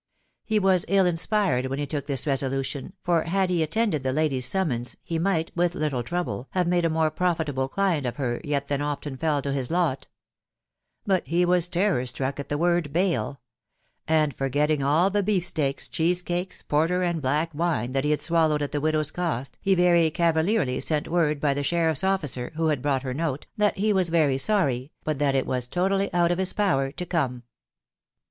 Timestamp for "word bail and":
12.57-14.33